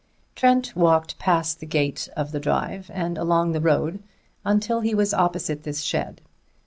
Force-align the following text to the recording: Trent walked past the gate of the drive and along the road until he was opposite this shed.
Trent 0.33 0.75
walked 0.75 1.19
past 1.19 1.59
the 1.59 1.67
gate 1.67 2.09
of 2.17 2.31
the 2.31 2.39
drive 2.39 2.89
and 2.91 3.19
along 3.19 3.51
the 3.51 3.61
road 3.61 4.01
until 4.43 4.79
he 4.79 4.95
was 4.95 5.13
opposite 5.13 5.61
this 5.61 5.81
shed. 5.83 6.21